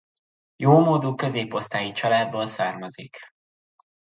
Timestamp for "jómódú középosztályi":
0.55-1.91